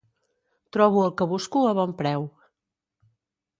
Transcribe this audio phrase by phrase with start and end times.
[0.77, 2.27] Trobo el que busco a bon preu.